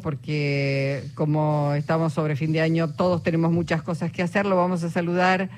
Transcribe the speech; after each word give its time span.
porque 0.00 1.02
como 1.14 1.74
estamos 1.74 2.14
sobre 2.14 2.34
fin 2.34 2.50
de 2.50 2.62
año, 2.62 2.94
todos 2.94 3.22
tenemos 3.22 3.52
muchas 3.52 3.82
cosas 3.82 4.10
que 4.10 4.22
hacer. 4.22 4.46
Lo 4.46 4.56
vamos 4.56 4.82
a 4.84 4.88
saludar 4.88 5.50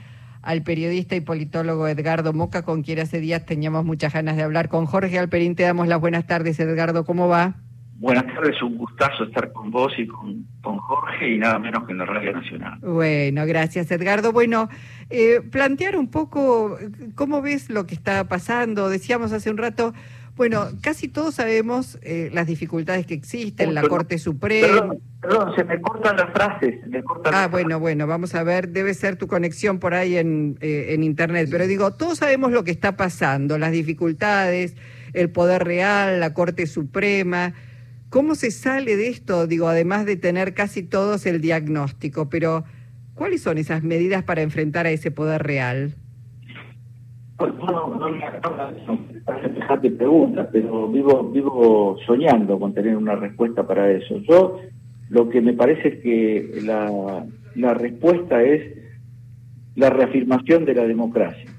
al 0.42 0.64
periodista 0.64 1.14
y 1.14 1.20
politólogo 1.20 1.86
Edgardo 1.86 2.32
Moca, 2.32 2.62
con 2.62 2.82
quien 2.82 2.98
hace 2.98 3.20
días 3.20 3.46
teníamos 3.46 3.84
muchas 3.84 4.12
ganas 4.12 4.36
de 4.36 4.42
hablar. 4.42 4.68
Con 4.68 4.86
Jorge 4.86 5.20
Alperín 5.20 5.54
te 5.54 5.62
damos 5.62 5.86
las 5.86 6.00
buenas 6.00 6.26
tardes, 6.26 6.58
Edgardo, 6.58 7.04
¿cómo 7.04 7.28
va? 7.28 7.54
Buenas 7.96 8.26
tardes, 8.26 8.60
un 8.60 8.76
gustazo 8.76 9.22
estar 9.22 9.52
con 9.52 9.70
vos 9.70 9.92
y 9.96 10.06
con, 10.08 10.44
con 10.60 10.78
Jorge 10.78 11.36
y 11.36 11.38
nada 11.38 11.60
menos 11.60 11.84
que 11.84 11.92
en 11.92 11.98
la 11.98 12.04
Radio 12.04 12.32
Nacional. 12.32 12.80
Bueno, 12.80 13.46
gracias 13.46 13.88
Edgardo. 13.92 14.32
Bueno, 14.32 14.68
eh, 15.10 15.42
plantear 15.48 15.96
un 15.96 16.10
poco 16.10 16.76
cómo 17.14 17.40
ves 17.40 17.70
lo 17.70 17.86
que 17.86 17.94
está 17.94 18.24
pasando. 18.24 18.88
Decíamos 18.88 19.30
hace 19.30 19.48
un 19.48 19.58
rato, 19.58 19.94
bueno, 20.36 20.66
casi 20.82 21.06
todos 21.06 21.36
sabemos 21.36 21.96
eh, 22.02 22.28
las 22.32 22.46
dificultades 22.46 23.06
que 23.06 23.14
existen, 23.14 23.68
en 23.68 23.74
la 23.74 23.82
Corte 23.82 24.18
Suprema. 24.18 24.94
Perdón, 25.20 25.54
se 25.56 25.62
me 25.62 25.80
cortan 25.80 26.16
las 26.16 26.32
frases. 26.32 26.80
ah, 27.32 27.48
bueno, 27.48 27.78
bueno, 27.78 28.06
vamos 28.06 28.34
a 28.34 28.42
ver, 28.42 28.70
debe 28.70 28.94
ser 28.94 29.16
tu 29.16 29.28
conexión 29.28 29.78
por 29.78 29.94
ahí 29.94 30.16
en, 30.16 30.58
eh, 30.60 30.86
en 30.90 31.04
Internet, 31.04 31.48
pero 31.50 31.66
digo, 31.68 31.94
todos 31.94 32.18
sabemos 32.18 32.50
lo 32.50 32.64
que 32.64 32.72
está 32.72 32.96
pasando, 32.96 33.58
las 33.58 33.70
dificultades, 33.70 34.74
el 35.12 35.30
poder 35.30 35.62
real, 35.64 36.18
la 36.18 36.34
Corte 36.34 36.66
Suprema. 36.66 37.54
¿Cómo 38.10 38.34
se 38.34 38.50
sale 38.50 38.96
de 38.96 39.08
esto? 39.08 39.46
Digo, 39.46 39.68
además 39.68 40.04
de 40.04 40.16
tener 40.16 40.52
casi 40.52 40.82
todos 40.82 41.26
el 41.26 41.40
diagnóstico, 41.40 42.28
pero 42.28 42.64
¿cuáles 43.14 43.40
son 43.40 43.58
esas 43.58 43.84
medidas 43.84 44.24
para 44.24 44.42
enfrentar 44.42 44.86
a 44.86 44.90
ese 44.90 45.12
poder 45.12 45.44
real? 45.44 45.94
Pues, 47.36 47.52
no, 47.54 47.94
no, 47.96 49.80
de 49.80 49.90
preguntas, 49.90 50.48
pero 50.52 50.88
vivo, 50.88 51.30
vivo 51.30 51.96
soñando 52.06 52.58
con 52.58 52.72
tener 52.72 52.96
una 52.96 53.16
respuesta 53.16 53.66
para 53.66 53.90
eso. 53.90 54.18
Yo 54.28 54.60
lo 55.10 55.28
que 55.28 55.40
me 55.40 55.52
parece 55.52 55.88
es 55.88 56.00
que 56.00 56.60
la, 56.62 57.26
la 57.56 57.74
respuesta 57.74 58.42
es 58.42 58.78
la 59.74 59.90
reafirmación 59.90 60.64
de 60.64 60.74
la 60.74 60.84
democracia. 60.84 61.50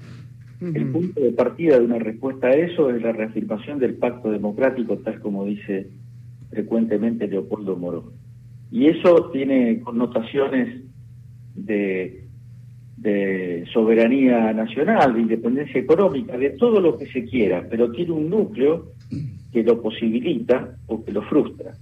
El 0.60 0.86
punto 0.86 1.20
de 1.20 1.32
partida 1.32 1.78
de 1.78 1.84
una 1.84 1.98
respuesta 1.98 2.46
a 2.46 2.52
eso 2.52 2.88
es 2.90 3.02
la 3.02 3.12
reafirmación 3.12 3.78
del 3.78 3.96
pacto 3.96 4.30
democrático, 4.30 4.96
tal 4.98 5.20
como 5.20 5.44
dice 5.44 5.90
frecuentemente 6.50 7.28
Leopoldo 7.28 7.76
Moro. 7.76 8.12
Y 8.70 8.86
eso 8.86 9.30
tiene 9.32 9.80
connotaciones 9.80 10.82
de 11.54 12.25
de 12.96 13.64
soberanía 13.72 14.52
nacional, 14.52 15.14
de 15.14 15.20
independencia 15.20 15.80
económica, 15.80 16.36
de 16.36 16.50
todo 16.50 16.80
lo 16.80 16.96
que 16.96 17.06
se 17.06 17.24
quiera, 17.24 17.66
pero 17.68 17.92
tiene 17.92 18.12
un 18.12 18.30
núcleo 18.30 18.92
que 19.52 19.62
lo 19.62 19.82
posibilita 19.82 20.76
o 20.86 21.04
que 21.04 21.12
lo 21.12 21.22
frustra, 21.22 21.72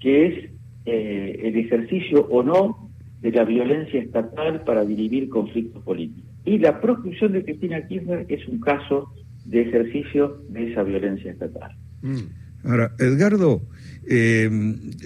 que 0.00 0.26
es 0.26 0.50
eh, 0.86 1.40
el 1.44 1.56
ejercicio 1.56 2.26
o 2.30 2.42
no 2.42 2.90
de 3.20 3.32
la 3.32 3.44
violencia 3.44 4.00
estatal 4.00 4.62
para 4.64 4.84
dirimir 4.84 5.28
conflictos 5.28 5.82
políticos. 5.82 6.30
Y 6.44 6.58
la 6.58 6.80
proscripción 6.80 7.32
de 7.32 7.44
Cristina 7.44 7.86
Kirchner 7.86 8.26
es 8.28 8.46
un 8.48 8.60
caso 8.60 9.10
de 9.46 9.62
ejercicio 9.62 10.42
de 10.48 10.72
esa 10.72 10.82
violencia 10.82 11.30
estatal. 11.32 11.72
Mm. 12.02 12.43
Ahora, 12.64 12.94
Edgardo, 12.98 13.62
eh, 14.06 14.50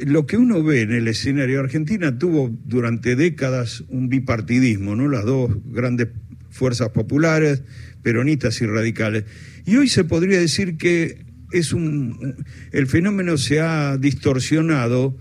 lo 0.06 0.26
que 0.26 0.36
uno 0.36 0.62
ve 0.62 0.82
en 0.82 0.92
el 0.92 1.08
escenario, 1.08 1.60
Argentina 1.60 2.18
tuvo 2.18 2.50
durante 2.64 3.16
décadas 3.16 3.84
un 3.88 4.08
bipartidismo, 4.08 4.96
¿no? 4.96 5.08
Las 5.08 5.24
dos 5.24 5.50
grandes 5.66 6.08
fuerzas 6.50 6.90
populares, 6.90 7.62
peronistas 8.02 8.60
y 8.60 8.66
radicales. 8.66 9.24
Y 9.66 9.76
hoy 9.76 9.88
se 9.88 10.04
podría 10.04 10.38
decir 10.38 10.76
que 10.76 11.26
es 11.52 11.72
un 11.72 12.36
el 12.72 12.86
fenómeno 12.86 13.38
se 13.38 13.60
ha 13.60 13.96
distorsionado 13.96 15.16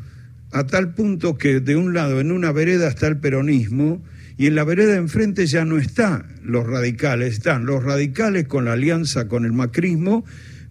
a 0.51 0.65
tal 0.65 0.93
punto 0.93 1.37
que 1.37 1.59
de 1.59 1.75
un 1.75 1.93
lado 1.93 2.19
en 2.19 2.31
una 2.31 2.51
vereda 2.51 2.87
está 2.87 3.07
el 3.07 3.17
peronismo 3.17 4.03
y 4.37 4.47
en 4.47 4.55
la 4.55 4.63
vereda 4.63 4.95
enfrente 4.95 5.45
ya 5.47 5.65
no 5.65 5.77
están 5.77 6.35
los 6.43 6.65
radicales, 6.65 7.33
están 7.33 7.65
los 7.65 7.83
radicales 7.83 8.47
con 8.47 8.65
la 8.65 8.73
alianza 8.73 9.27
con 9.27 9.45
el 9.45 9.53
macrismo 9.53 10.25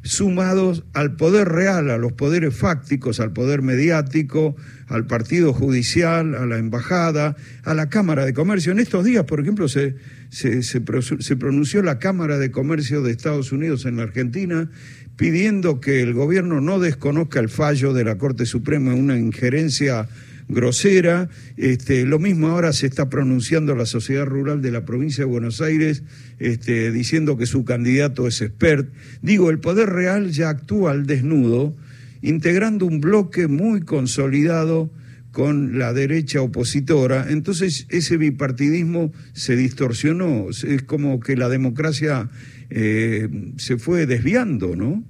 sumados 0.07 0.85
al 0.93 1.17
poder 1.17 1.49
real, 1.49 1.91
a 1.91 1.99
los 1.99 2.13
poderes 2.13 2.55
fácticos, 2.55 3.21
al 3.21 3.33
poder 3.33 3.63
mediático, 3.63 4.57
al 4.87 5.07
partido 5.07 5.53
judicial, 5.53 6.35
a 6.35 6.47
la 6.47 6.59
embajada, 6.59 7.37
a 7.65 7.75
la 7.75 7.89
Cámara 7.89 8.25
de 8.25 8.33
Comercio. 8.33 8.73
En 8.73 8.79
estos 8.79 9.05
días, 9.05 9.25
por 9.25 9.41
ejemplo, 9.41 9.69
se, 9.69 9.97
se, 10.31 10.63
se, 10.63 10.81
pronunció 10.81 11.83
la 11.83 11.99
Cámara 11.99 12.39
de 12.39 12.51
Comercio 12.51 13.03
de 13.03 13.11
Estados 13.11 13.53
Unidos 13.53 13.85
en 13.85 13.97
la 13.97 14.05
Argentina 14.05 14.71
pidiendo 15.17 15.81
que 15.81 16.03
el 16.03 16.13
gobierno 16.13 16.61
no 16.61 16.79
desconozca 16.79 17.41
el 17.41 17.49
fallo 17.49 17.93
de 17.93 18.05
la 18.05 18.19
Corte 18.19 18.47
Suprema 18.47 18.95
una 18.95 19.19
injerencia 19.19 20.09
grosera. 20.49 21.29
Este, 21.57 22.05
lo 22.05 22.19
mismo 22.19 22.49
ahora 22.49 22.73
se 22.73 22.87
está 22.87 23.09
pronunciando 23.09 23.75
la 23.75 23.87
Sociedad 23.87 24.27
Rural 24.27 24.63
de 24.63 24.71
la 24.71 24.85
provincia 24.85 25.25
de 25.25 25.31
Buenos 25.31 25.61
Aires, 25.61 26.03
este, 26.39 26.93
diciendo 26.93 27.37
que 27.37 27.47
su 27.47 27.65
candidato 27.65 28.27
es 28.27 28.41
expert. 28.41 28.89
Digo, 29.23 29.51
el 29.51 29.59
poder 29.59 29.91
real 29.91 30.31
ya 30.31 30.51
actúa 30.51 30.93
al 30.93 31.07
desnudo, 31.07 31.77
integrando 32.23 32.87
un 32.87 33.01
bloque 33.01 33.47
muy 33.47 33.83
consolidado 33.83 34.91
con 35.33 35.79
la 35.79 35.93
derecha 35.93 36.41
opositora. 36.41 37.27
Entonces 37.29 37.87
ese 37.91 38.17
bipartidismo 38.17 39.13
se 39.35 39.55
distorsionó, 39.55 40.47
es 40.49 40.83
como 40.83 41.21
que 41.21 41.37
la 41.37 41.51
democracia 41.51 42.31
eh, 42.71 43.29
se 43.59 43.77
fue 43.77 44.07
desviando, 44.07 44.77
¿no? 44.77 45.05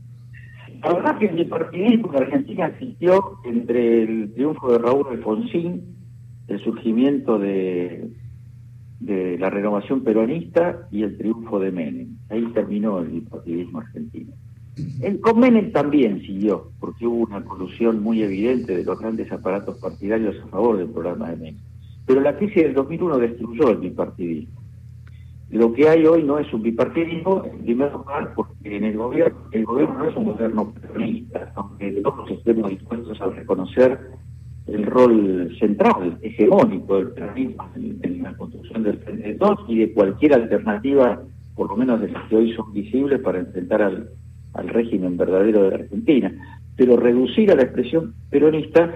La 0.82 0.92
verdad 0.92 1.18
que 1.18 1.26
el 1.26 1.36
bipartidismo 1.36 2.12
en 2.12 2.22
Argentina 2.22 2.66
existió 2.66 3.38
entre 3.44 4.02
el 4.02 4.32
triunfo 4.34 4.72
de 4.72 4.78
Raúl 4.78 5.06
Alfonsín, 5.10 5.96
el 6.48 6.60
surgimiento 6.62 7.38
de, 7.38 8.10
de 9.00 9.38
la 9.38 9.50
renovación 9.50 10.02
peronista 10.02 10.88
y 10.90 11.02
el 11.02 11.16
triunfo 11.16 11.58
de 11.58 11.72
Menem. 11.72 12.16
Ahí 12.30 12.44
terminó 12.54 13.00
el 13.00 13.08
bipartidismo 13.08 13.80
argentino. 13.80 14.32
El, 15.00 15.20
con 15.20 15.40
Menem 15.40 15.72
también 15.72 16.20
siguió, 16.20 16.70
porque 16.78 17.06
hubo 17.06 17.24
una 17.24 17.44
colusión 17.44 18.02
muy 18.02 18.22
evidente 18.22 18.76
de 18.76 18.84
los 18.84 18.98
grandes 18.98 19.30
aparatos 19.32 19.78
partidarios 19.78 20.36
a 20.44 20.48
favor 20.48 20.76
del 20.76 20.88
programa 20.88 21.30
de 21.30 21.36
Menem. 21.36 21.62
Pero 22.06 22.20
la 22.20 22.36
crisis 22.36 22.62
del 22.62 22.74
2001 22.74 23.18
destruyó 23.18 23.70
el 23.70 23.78
bipartidismo. 23.78 24.65
Lo 25.50 25.72
que 25.72 25.88
hay 25.88 26.04
hoy 26.04 26.24
no 26.24 26.38
es 26.38 26.52
un 26.52 26.62
bipartidismo, 26.62 27.44
en 27.44 27.62
primer 27.62 27.92
lugar, 27.92 28.32
porque 28.34 28.76
en 28.76 28.84
el 28.84 28.96
gobierno, 28.96 29.38
el 29.52 29.64
gobierno 29.64 29.98
no 29.98 30.04
es 30.08 30.16
un 30.16 30.24
gobierno 30.24 30.74
peronista, 30.74 31.52
aunque 31.54 31.92
todos 32.02 32.30
estemos 32.30 32.70
dispuestos 32.70 33.20
a 33.20 33.26
reconocer 33.26 34.00
el 34.66 34.84
rol 34.84 35.56
central, 35.60 36.18
hegemónico 36.22 36.96
del 36.96 37.12
peronismo 37.12 37.68
en, 37.76 38.22
la 38.22 38.36
construcción 38.36 38.82
del 38.82 38.98
Frente 38.98 39.34
de 39.34 39.38
y 39.68 39.78
de 39.78 39.92
cualquier 39.92 40.34
alternativa, 40.34 41.22
por 41.54 41.68
lo 41.68 41.76
menos 41.76 42.00
de 42.00 42.08
las 42.08 42.28
que 42.28 42.36
hoy 42.36 42.52
son 42.54 42.72
visibles, 42.72 43.20
para 43.20 43.38
enfrentar 43.38 43.82
al, 43.82 44.10
al 44.54 44.68
régimen 44.68 45.16
verdadero 45.16 45.70
de 45.70 45.76
Argentina. 45.76 46.32
Pero 46.76 46.96
reducir 46.96 47.52
a 47.52 47.54
la 47.54 47.62
expresión 47.62 48.14
peronista 48.30 48.92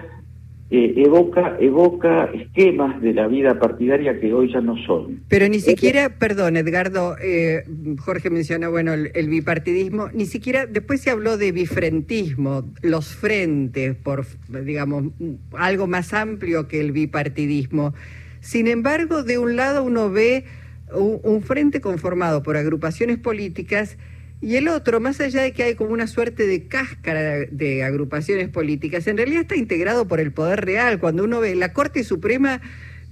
eh, 0.73 0.95
evoca, 0.99 1.57
evoca 1.59 2.27
esquemas 2.27 3.03
de 3.03 3.13
la 3.13 3.27
vida 3.27 3.59
partidaria 3.59 4.21
que 4.21 4.33
hoy 4.33 4.53
ya 4.53 4.61
no 4.61 4.77
son. 4.87 5.21
Pero 5.29 5.49
ni 5.49 5.59
siquiera, 5.59 6.11
perdón, 6.11 6.57
Edgardo, 6.57 7.17
eh, 7.21 7.65
Jorge 7.99 8.31
mencionó, 8.31 8.71
bueno, 8.71 8.93
el, 8.93 9.29
bipartidismo, 9.29 10.11
ni 10.13 10.27
siquiera, 10.27 10.67
después 10.67 11.01
se 11.01 11.11
habló 11.11 11.37
de 11.39 11.51
bifrentismo, 11.51 12.65
los 12.83 13.17
frentes, 13.17 13.97
por, 13.97 14.25
digamos, 14.49 15.07
algo 15.55 15.89
más 15.89 16.15
amplio 16.15 16.69
que 16.69 16.81
el 16.81 16.93
bipartidismo. 16.93 17.93
Sin 18.39 18.69
embargo, 18.69 19.25
de 19.25 19.39
un 19.39 19.57
lado 19.57 19.83
uno 19.83 20.09
ve 20.09 20.45
un 20.93 21.43
frente 21.43 21.81
conformado 21.81 22.43
por 22.45 22.57
agrupaciones 22.57 23.19
políticas 23.19 23.97
y 24.43 24.57
el 24.57 24.69
otro, 24.69 25.01
más 25.01 25.21
allá 25.21 25.43
de 25.43 25.53
que 25.53 25.65
hay 25.65 25.75
como 25.75 25.91
una 25.91 26.07
suerte 26.07 26.47
de 26.47 26.67
cáscara 26.67 27.21
de, 27.51 27.85
agrupaciones 27.85 28.49
políticas, 28.49 29.07
en 29.07 29.19
realidad 29.19 29.43
está 29.43 29.57
integrado 29.57 30.09
por 30.09 30.19
el 30.19 30.33
poder 30.33 30.65
real. 30.65 30.99
Cuando 30.99 31.25
uno 31.25 31.41
ve 31.41 31.55
la 31.55 31.75
Corte 31.75 32.05
Suprema 32.05 32.61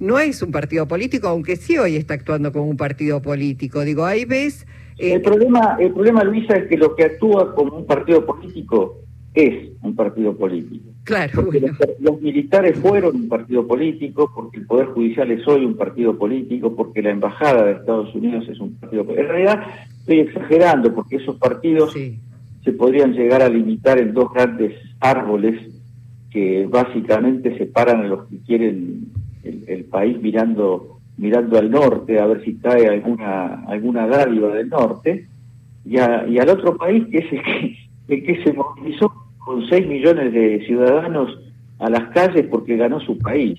no 0.00 0.18
es 0.18 0.42
un 0.42 0.52
partido 0.52 0.88
político, 0.88 1.28
aunque 1.28 1.56
sí 1.56 1.76
hoy 1.76 1.96
está 1.96 2.14
actuando 2.14 2.50
como 2.50 2.66
un 2.66 2.78
partido 2.78 3.20
político. 3.20 3.82
Digo, 3.82 4.06
ahí 4.06 4.24
ves... 4.24 4.66
Eh, 4.98 5.14
el, 5.14 5.22
problema, 5.22 5.76
el 5.78 5.92
problema, 5.92 6.24
Luisa, 6.24 6.56
es 6.56 6.66
que 6.66 6.78
lo 6.78 6.96
que 6.96 7.04
actúa 7.04 7.54
como 7.54 7.76
un 7.76 7.86
partido 7.86 8.24
político 8.24 9.02
es 9.34 9.68
un 9.82 9.94
partido 9.94 10.34
político. 10.34 10.88
Claro. 11.04 11.44
Porque 11.44 11.60
los, 12.00 12.20
militares 12.22 12.78
fueron 12.78 13.16
un 13.16 13.28
partido 13.28 13.66
político, 13.66 14.32
porque 14.34 14.58
el 14.58 14.66
Poder 14.66 14.86
Judicial 14.86 15.30
es 15.30 15.46
hoy 15.46 15.64
un 15.64 15.76
partido 15.76 16.16
político, 16.16 16.74
porque 16.74 17.02
la 17.02 17.10
Embajada 17.10 17.64
de 17.64 17.72
Estados 17.72 18.14
Unidos 18.14 18.48
es 18.48 18.58
un 18.60 18.74
partido 18.76 19.04
político. 19.04 19.28
En 19.28 19.28
realidad 19.28 19.66
estoy 20.08 20.20
exagerando, 20.20 20.94
porque 20.94 21.16
esos 21.16 21.36
partidos 21.36 21.94
se 22.64 22.72
podrían 22.72 23.12
llegar 23.12 23.42
a 23.42 23.48
limitar 23.48 23.98
en 23.98 24.14
dos 24.14 24.32
grandes 24.32 24.74
árboles 25.00 25.60
que 26.30 26.66
básicamente 26.66 27.56
separan 27.58 28.00
a 28.00 28.08
los 28.08 28.26
que 28.26 28.38
quieren 28.38 29.08
el, 29.42 29.84
país 29.84 30.20
mirando 30.20 31.00
mirando 31.16 31.58
al 31.58 31.70
norte 31.70 32.20
a 32.20 32.26
ver 32.26 32.44
si 32.44 32.56
cae 32.56 32.86
alguna 32.86 33.64
alguna 33.66 34.06
dádiva 34.06 34.54
del 34.54 34.68
norte 34.68 35.26
y, 35.84 35.94
y 35.94 36.38
al 36.38 36.48
otro 36.50 36.76
país 36.76 37.06
que 37.10 37.18
es 37.18 37.32
el 37.32 37.42
que, 37.42 37.76
el 38.08 38.22
que 38.24 38.44
se 38.44 38.52
movilizó 38.52 39.12
con 39.38 39.66
6 39.66 39.86
millones 39.86 40.32
de 40.32 40.64
ciudadanos 40.66 41.38
a 41.78 41.88
las 41.88 42.10
calles 42.10 42.46
porque 42.50 42.76
ganó 42.76 43.00
su 43.00 43.18
país. 43.18 43.58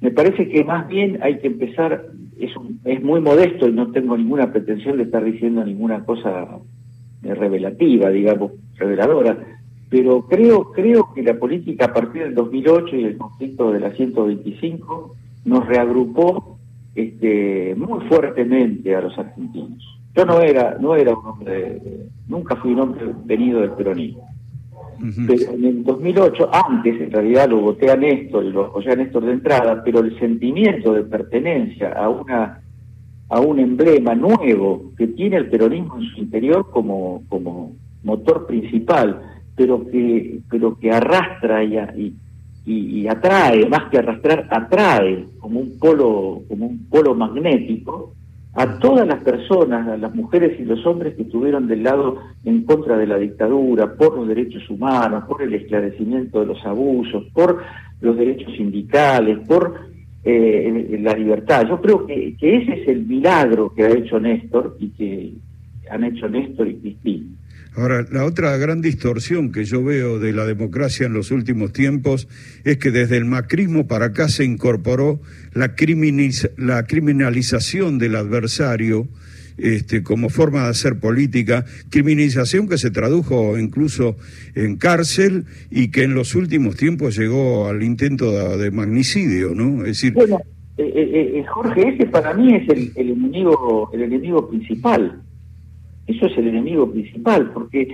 Me 0.00 0.10
parece 0.10 0.48
que 0.48 0.64
más 0.64 0.86
bien 0.88 1.18
hay 1.22 1.38
que 1.38 1.48
empezar, 1.48 2.06
es, 2.38 2.52
es 2.84 3.02
muy 3.02 3.20
modesto 3.20 3.68
y 3.68 3.72
no 3.72 3.90
tengo 3.90 4.16
ninguna 4.16 4.52
pretensión 4.52 4.96
de 4.96 5.04
estar 5.04 5.24
diciendo 5.24 5.64
ninguna 5.64 6.04
cosa 6.04 6.58
eh, 7.22 7.34
revelativa, 7.34 8.10
digamos, 8.10 8.52
reveladora, 8.76 9.38
pero 9.88 10.26
creo, 10.26 10.72
creo 10.72 11.12
que 11.14 11.22
la 11.22 11.38
política 11.38 11.86
a 11.86 11.92
partir 11.92 12.22
del 12.22 12.34
2008 12.34 12.96
y 12.96 13.04
el 13.04 13.16
conflicto 13.16 13.70
de 13.72 13.80
la 13.80 13.92
125 13.92 15.14
nos 15.44 15.66
reagrupó 15.66 16.58
este, 16.94 17.74
muy 17.76 18.00
fuertemente 18.08 18.94
a 18.94 19.02
los 19.02 19.16
argentinos. 19.18 19.82
Yo 20.16 20.24
no 20.24 20.40
era, 20.40 20.76
no 20.80 20.94
era 20.94 21.14
un 21.14 21.26
hombre, 21.26 21.80
nunca 22.28 22.56
fui 22.56 22.72
un 22.72 22.80
hombre 22.80 23.06
venido 23.24 23.60
del 23.60 23.70
peronismo. 23.70 24.28
Pero 25.26 25.52
en 25.52 25.64
el 25.64 25.84
2008, 25.84 26.50
antes 26.52 27.00
en 27.00 27.10
realidad 27.10 27.50
lo 27.50 27.60
voté 27.60 27.90
a 27.90 27.96
Néstor 27.96 28.44
y 28.44 28.50
lo 28.50 28.66
apoyé 28.66 28.92
a 28.92 28.96
Néstor 28.96 29.26
de 29.26 29.32
entrada, 29.32 29.82
pero 29.84 30.00
el 30.00 30.18
sentimiento 30.18 30.94
de 30.94 31.02
pertenencia 31.02 31.92
a 31.92 32.08
una 32.08 32.60
a 33.28 33.40
un 33.40 33.58
emblema 33.58 34.14
nuevo 34.14 34.92
que 34.96 35.08
tiene 35.08 35.36
el 35.36 35.48
peronismo 35.48 35.96
en 35.98 36.04
su 36.10 36.20
interior 36.20 36.70
como, 36.70 37.22
como 37.28 37.72
motor 38.02 38.46
principal, 38.46 39.20
pero 39.56 39.86
que, 39.90 40.40
pero 40.50 40.78
que 40.78 40.90
arrastra 40.90 41.64
y, 41.64 42.14
y, 42.66 43.08
atrae, 43.08 43.68
más 43.68 43.90
que 43.90 43.98
arrastrar, 43.98 44.46
atrae 44.50 45.26
como 45.38 45.60
un 45.60 45.78
polo, 45.78 46.42
como 46.48 46.66
un 46.66 46.86
polo 46.88 47.14
magnético 47.14 48.14
a 48.56 48.78
todas 48.78 49.06
las 49.06 49.22
personas, 49.22 49.88
a 49.88 49.96
las 49.96 50.14
mujeres 50.14 50.58
y 50.60 50.64
los 50.64 50.86
hombres 50.86 51.16
que 51.16 51.22
estuvieron 51.22 51.66
del 51.66 51.82
lado 51.82 52.18
en 52.44 52.64
contra 52.64 52.96
de 52.96 53.06
la 53.06 53.18
dictadura, 53.18 53.94
por 53.94 54.16
los 54.16 54.28
derechos 54.28 54.68
humanos, 54.70 55.24
por 55.28 55.42
el 55.42 55.54
esclarecimiento 55.54 56.40
de 56.40 56.46
los 56.46 56.64
abusos, 56.64 57.24
por 57.32 57.62
los 58.00 58.16
derechos 58.16 58.52
sindicales, 58.56 59.40
por 59.48 59.74
eh, 60.22 60.98
la 61.02 61.14
libertad. 61.14 61.66
Yo 61.68 61.80
creo 61.80 62.06
que, 62.06 62.36
ese 62.40 62.82
es 62.82 62.88
el 62.88 63.04
milagro 63.06 63.74
que 63.74 63.84
ha 63.84 63.90
hecho 63.90 64.20
Néstor 64.20 64.76
y 64.78 64.88
que 64.90 65.32
han 65.90 66.04
hecho 66.04 66.28
Néstor 66.28 66.68
y 66.68 66.76
Cristina. 66.76 67.26
Ahora, 67.76 68.06
la 68.10 68.24
otra 68.24 68.56
gran 68.56 68.80
distorsión 68.80 69.50
que 69.50 69.64
yo 69.64 69.82
veo 69.82 70.20
de 70.20 70.32
la 70.32 70.44
democracia 70.44 71.06
en 71.06 71.12
los 71.12 71.32
últimos 71.32 71.72
tiempos 71.72 72.28
es 72.64 72.78
que 72.78 72.92
desde 72.92 73.16
el 73.16 73.24
macrismo 73.24 73.88
para 73.88 74.06
acá 74.06 74.28
se 74.28 74.44
incorporó 74.44 75.20
la, 75.54 75.74
la 76.56 76.86
criminalización 76.86 77.98
del 77.98 78.14
adversario 78.14 79.08
este, 79.58 80.02
como 80.02 80.30
forma 80.30 80.64
de 80.64 80.70
hacer 80.70 80.98
política, 80.98 81.64
criminalización 81.90 82.68
que 82.68 82.78
se 82.78 82.90
tradujo 82.90 83.58
incluso 83.58 84.16
en 84.54 84.76
cárcel 84.76 85.44
y 85.70 85.90
que 85.90 86.02
en 86.04 86.14
los 86.14 86.34
últimos 86.34 86.76
tiempos 86.76 87.16
llegó 87.16 87.68
al 87.68 87.82
intento 87.82 88.56
de, 88.56 88.70
magnicidio, 88.70 89.54
¿no? 89.54 89.82
Es 89.82 90.00
decir... 90.00 90.12
Bueno, 90.14 90.40
eh, 90.76 90.92
eh, 90.94 91.38
eh, 91.38 91.44
Jorge, 91.48 91.88
ese 91.88 92.06
para 92.06 92.34
mí 92.34 92.54
es 92.54 92.68
el, 92.68 92.92
el 92.96 93.10
enemigo, 93.10 93.90
el 93.92 94.02
enemigo 94.02 94.48
principal 94.48 95.22
eso 96.06 96.26
es 96.26 96.38
el 96.38 96.48
enemigo 96.48 96.90
principal, 96.90 97.50
porque, 97.52 97.88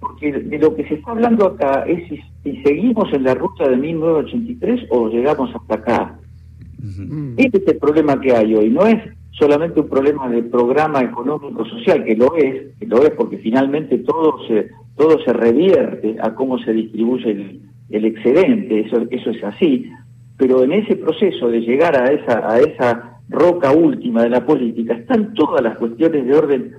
porque 0.00 0.32
de 0.32 0.58
lo 0.58 0.74
que 0.74 0.86
se 0.88 0.94
está 0.94 1.12
hablando 1.12 1.46
acá 1.46 1.84
es 1.86 2.08
si, 2.08 2.62
seguimos 2.62 3.12
en 3.12 3.24
la 3.24 3.34
ruta 3.34 3.68
de 3.68 3.76
1983 3.76 4.86
o 4.90 5.08
llegamos 5.08 5.50
hasta 5.54 5.74
acá. 5.74 6.18
Este 7.36 7.58
es 7.58 7.66
el 7.66 7.78
problema 7.78 8.20
que 8.20 8.32
hay 8.32 8.54
hoy. 8.54 8.70
No 8.70 8.86
es 8.86 9.02
solamente 9.32 9.80
un 9.80 9.88
problema 9.88 10.28
de 10.28 10.42
programa 10.42 11.00
económico 11.00 11.64
social, 11.64 12.04
que 12.04 12.16
lo 12.16 12.36
es, 12.36 12.76
que 12.78 12.86
lo 12.86 13.02
es 13.02 13.10
porque 13.10 13.38
finalmente 13.38 13.98
todo 13.98 14.46
se, 14.46 14.68
todo 14.96 15.18
se 15.24 15.32
revierte 15.32 16.16
a 16.20 16.34
cómo 16.34 16.58
se 16.58 16.72
distribuye 16.72 17.30
el, 17.30 17.60
el 17.90 18.04
excedente, 18.04 18.80
eso, 18.80 19.04
eso 19.10 19.30
es 19.30 19.44
así, 19.44 19.90
pero 20.36 20.62
en 20.62 20.72
ese 20.72 20.96
proceso 20.96 21.48
de 21.48 21.60
llegar 21.60 21.96
a 21.96 22.12
esa, 22.12 22.50
a 22.50 22.60
esa 22.60 23.20
roca 23.28 23.72
última 23.72 24.22
de 24.22 24.30
la 24.30 24.44
política 24.44 24.94
están 24.94 25.34
todas 25.34 25.62
las 25.62 25.76
cuestiones 25.78 26.26
de 26.26 26.34
orden 26.34 26.72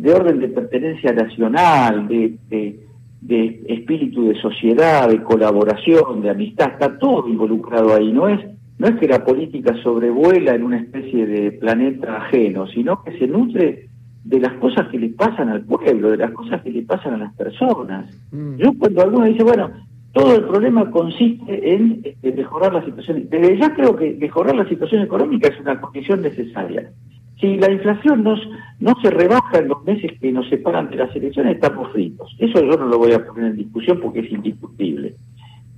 de 0.00 0.14
orden 0.14 0.40
de 0.40 0.48
pertenencia 0.48 1.12
nacional, 1.12 2.08
de, 2.08 2.38
de, 2.48 3.62
espíritu 3.68 4.28
de 4.28 4.40
sociedad, 4.40 5.08
de 5.10 5.22
colaboración, 5.22 6.22
de 6.22 6.30
amistad, 6.30 6.72
está 6.72 6.98
todo 6.98 7.28
involucrado 7.28 7.94
ahí. 7.94 8.10
No 8.10 8.26
es, 8.26 8.40
no 8.78 8.88
es 8.88 8.96
que 8.96 9.06
la 9.06 9.22
política 9.22 9.74
sobrevuela 9.82 10.54
en 10.54 10.62
una 10.62 10.78
especie 10.78 11.26
de 11.26 11.52
planeta 11.52 12.16
ajeno, 12.16 12.66
sino 12.68 13.04
que 13.04 13.18
se 13.18 13.26
nutre 13.26 13.88
de 14.24 14.40
las 14.40 14.54
cosas 14.54 14.88
que 14.88 14.98
le 14.98 15.10
pasan 15.10 15.50
al 15.50 15.64
pueblo, 15.64 16.10
de 16.10 16.16
las 16.16 16.30
cosas 16.30 16.62
que 16.62 16.70
le 16.70 16.82
pasan 16.82 17.14
a 17.14 17.18
las 17.18 17.34
personas. 17.34 18.10
Mm. 18.32 18.56
Yo 18.56 18.72
cuando 18.78 19.02
alguno 19.02 19.26
dice, 19.26 19.44
bueno, 19.44 19.70
todo 20.12 20.34
el 20.34 20.44
problema 20.44 20.90
consiste 20.90 21.74
en 21.74 22.00
este, 22.04 22.32
mejorar 22.32 22.72
la 22.72 22.84
situación, 22.86 23.26
desde 23.28 23.58
ya 23.58 23.74
creo 23.74 23.94
que 23.96 24.16
mejorar 24.18 24.56
la 24.56 24.68
situación 24.68 25.02
económica 25.02 25.48
es 25.48 25.60
una 25.60 25.78
condición 25.78 26.22
necesaria. 26.22 26.90
Si 27.40 27.56
la 27.56 27.70
inflación 27.70 28.22
no, 28.22 28.36
no 28.80 28.94
se 29.02 29.10
rebaja 29.10 29.58
en 29.58 29.68
los 29.68 29.82
meses 29.84 30.12
que 30.20 30.30
nos 30.30 30.48
separan 30.48 30.90
de 30.90 30.96
las 30.96 31.14
elecciones, 31.16 31.54
estamos 31.54 31.90
fritos. 31.92 32.36
Eso 32.38 32.60
yo 32.60 32.76
no 32.76 32.86
lo 32.86 32.98
voy 32.98 33.12
a 33.12 33.24
poner 33.24 33.46
en 33.46 33.56
discusión 33.56 33.98
porque 34.00 34.20
es 34.20 34.30
indiscutible. 34.30 35.14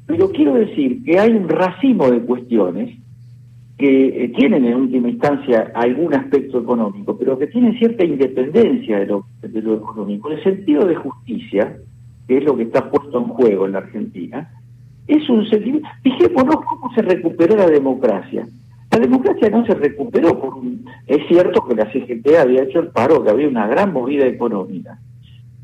Pero 0.06 0.31
quiero 0.31 0.55
decir 0.55 1.03
que 1.05 1.19
hay 1.19 1.31
un 1.31 1.49
racimo 1.49 2.11
de 2.11 2.20
cuestiones 2.20 2.99
que 3.79 4.25
eh, 4.25 4.32
tienen 4.37 4.64
en 4.64 4.75
última 4.75 5.09
instancia 5.09 5.73
algún 5.75 6.14
aspecto 6.14 6.61
económico, 6.61 7.17
pero 7.17 7.38
que 7.38 7.47
tienen 7.47 7.79
cierta 7.79 8.05
independencia 8.05 8.99
de 8.99 9.06
lo, 9.06 9.26
de 9.41 9.62
lo 9.62 9.75
económico. 9.75 10.31
El 10.31 10.43
sentido 10.43 10.85
de 10.85 10.97
justicia, 10.97 11.76
que 12.26 12.38
es 12.38 12.44
lo 12.44 12.56
que 12.56 12.64
está 12.64 12.91
puesto 12.91 13.19
en 13.19 13.25
juego 13.25 13.67
en 13.67 13.73
la 13.73 13.79
Argentina, 13.79 14.50
es 15.06 15.29
un 15.29 15.49
sentimiento. 15.49 15.88
Fijémonos 16.03 16.56
cómo 16.64 16.93
se 16.94 17.03
recuperó 17.03 17.56
la 17.56 17.67
democracia. 17.67 18.47
La 18.93 18.99
democracia 18.99 19.49
no 19.49 19.65
se 19.65 19.75
recuperó. 19.75 20.39
Por 20.39 20.55
Es 21.06 21.27
cierto 21.27 21.67
que 21.67 21.75
la 21.75 21.91
CGT 21.91 22.37
había 22.39 22.62
hecho 22.62 22.81
el 22.81 22.89
paro, 22.89 23.25
que 23.25 23.31
había 23.31 23.49
una 23.49 23.67
gran 23.67 23.93
movida 23.93 24.27
económica. 24.27 24.99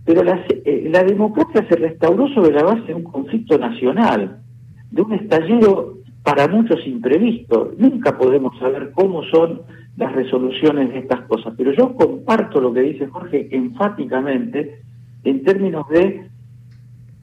Pero 0.05 0.25
la, 0.25 0.43
eh, 0.49 0.89
la 0.91 1.05
democracia 1.05 1.67
se 1.69 1.77
restauró 1.77 2.27
sobre 2.29 2.53
la 2.53 2.63
base 2.63 2.87
de 2.87 2.95
un 2.95 3.05
conflicto 3.05 3.59
nacional, 3.59 4.39
de 4.91 5.03
un 5.03 5.13
estallido 5.13 5.99
para 6.23 6.49
muchos 6.49 6.87
imprevisto. 6.87 7.73
Nunca 7.77 8.17
podemos 8.17 8.59
saber 8.59 8.93
cómo 8.93 9.23
son 9.25 9.61
las 9.99 10.13
resoluciones 10.15 10.91
de 10.91 11.01
estas 11.01 11.23
cosas, 11.23 11.53
pero 11.57 11.73
yo 11.73 11.95
comparto 11.95 12.61
lo 12.61 12.73
que 12.73 12.81
dice 12.81 13.09
Jorge 13.09 13.49
enfáticamente 13.51 14.81
en 15.25 15.43
términos 15.43 15.87
de 15.89 16.29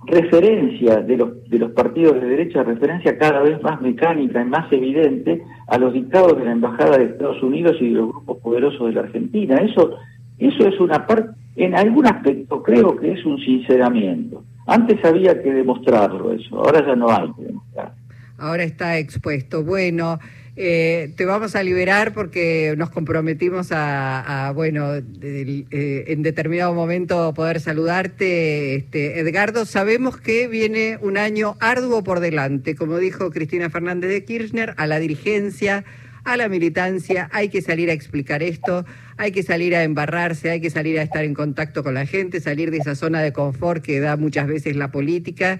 referencia 0.07 0.97
de 1.01 1.17
los, 1.17 1.49
de 1.49 1.59
los 1.59 1.71
partidos 1.71 2.15
de 2.15 2.27
derecha, 2.27 2.63
referencia 2.63 3.17
cada 3.17 3.41
vez 3.41 3.61
más 3.61 3.81
mecánica 3.81 4.41
y 4.41 4.45
más 4.45 4.71
evidente 4.71 5.43
a 5.67 5.77
los 5.77 5.93
dictados 5.93 6.37
de 6.37 6.45
la 6.45 6.51
Embajada 6.51 6.97
de 6.97 7.05
Estados 7.05 7.41
Unidos 7.41 7.77
y 7.79 7.89
de 7.89 7.95
los 7.95 8.09
grupos 8.09 8.37
poderosos 8.37 8.87
de 8.87 8.93
la 8.93 9.01
Argentina. 9.01 9.57
Eso, 9.57 9.95
eso 10.37 10.67
es 10.67 10.79
una 10.79 11.05
parte, 11.05 11.31
en 11.55 11.75
algún 11.75 12.05
aspecto 12.05 12.61
creo 12.61 12.95
que 12.97 13.13
es 13.13 13.25
un 13.25 13.39
sinceramiento. 13.39 14.43
Antes 14.67 15.03
había 15.05 15.41
que 15.41 15.53
demostrarlo 15.53 16.33
eso, 16.33 16.57
ahora 16.57 16.85
ya 16.85 16.95
no 16.95 17.09
hay 17.09 17.31
que 17.33 17.43
demostrar. 17.43 17.93
Ahora 18.37 18.63
está 18.63 18.97
expuesto. 18.97 19.63
Bueno, 19.63 20.19
eh, 20.57 21.11
te 21.17 21.25
vamos 21.25 21.55
a 21.55 21.63
liberar 21.63 22.13
porque 22.13 22.75
nos 22.77 22.89
comprometimos 22.89 23.69
a, 23.71 24.51
bueno, 24.55 24.93
eh, 24.95 26.05
en 26.07 26.21
determinado 26.21 26.73
momento 26.73 27.33
poder 27.33 27.59
saludarte. 27.59 28.75
Este, 28.75 29.19
Edgardo, 29.19 29.65
sabemos 29.65 30.17
que 30.17 30.47
viene 30.47 30.97
un 31.01 31.17
año 31.17 31.57
arduo 31.59 32.03
por 32.03 32.21
delante, 32.21 32.75
como 32.75 32.97
dijo 32.97 33.31
Cristina 33.31 33.69
Fernández 33.69 34.09
de 34.09 34.23
Kirchner, 34.23 34.73
a 34.77 34.87
la 34.87 34.99
dirigencia, 34.99 35.83
a 36.23 36.37
la 36.37 36.47
militancia, 36.47 37.29
hay 37.33 37.49
que 37.49 37.61
salir 37.61 37.89
a 37.89 37.93
explicar 37.93 38.41
esto, 38.41 38.85
hay 39.17 39.31
que 39.31 39.43
salir 39.43 39.75
a 39.75 39.83
embarrarse, 39.83 40.49
hay 40.49 40.61
que 40.61 40.69
salir 40.69 40.99
a 40.99 41.03
estar 41.03 41.23
en 41.23 41.33
contacto 41.33 41.83
con 41.83 41.93
la 41.93 42.05
gente, 42.05 42.39
salir 42.39 42.71
de 42.71 42.77
esa 42.77 42.95
zona 42.95 43.21
de 43.21 43.33
confort 43.33 43.83
que 43.83 43.99
da 43.99 44.15
muchas 44.15 44.47
veces 44.47 44.75
la 44.75 44.89
política 44.89 45.59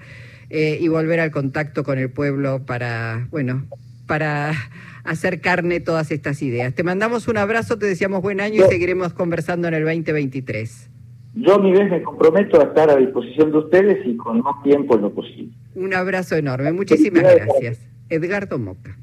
eh, 0.50 0.78
y 0.82 0.88
volver 0.88 1.20
al 1.20 1.32
contacto 1.32 1.84
con 1.84 2.00
el 2.00 2.10
pueblo 2.10 2.66
para, 2.66 3.28
bueno, 3.30 3.66
para 4.06 4.54
hacer 5.04 5.42
carne 5.42 5.80
todas 5.80 6.12
estas 6.12 6.42
ideas. 6.42 6.74
Te 6.74 6.84
mandamos 6.84 7.28
un 7.28 7.38
abrazo, 7.38 7.78
te 7.78 7.86
deseamos 7.86 8.22
buen 8.22 8.42
año 8.42 8.66
y 8.66 8.70
seguiremos 8.70 9.14
conversando 9.14 9.68
en 9.68 9.76
el 9.76 9.84
2023. 9.84 10.90
Yo 11.36 11.56
a 11.56 11.60
mi 11.60 11.72
vez 11.72 11.90
me 11.92 12.02
comprometo 12.02 12.62
a 12.62 12.66
estar 12.66 12.90
a 12.90 12.96
disposición 12.96 13.52
de 13.52 13.58
ustedes 13.58 14.06
y 14.06 14.16
con 14.16 14.42
más 14.42 14.64
tiempo 14.64 14.96
en 14.96 15.02
lo 15.02 15.14
posible. 15.14 15.54
Un 15.76 15.94
abrazo 15.94 16.36
enorme, 16.36 16.72
muchísimas 16.72 17.24
gracias. 17.24 17.80
Edgardo 18.10 18.58
Moca. 18.58 18.98